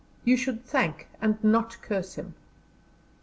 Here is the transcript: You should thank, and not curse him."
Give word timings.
You 0.25 0.35
should 0.35 0.65
thank, 0.65 1.07
and 1.21 1.37
not 1.43 1.79
curse 1.83 2.15
him." 2.15 2.33